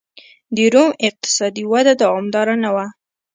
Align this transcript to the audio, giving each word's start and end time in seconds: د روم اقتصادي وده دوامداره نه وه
د 0.55 0.57
روم 0.73 0.91
اقتصادي 1.07 1.63
وده 1.71 1.93
دوامداره 2.03 2.55
نه 2.63 2.69
وه 2.75 2.85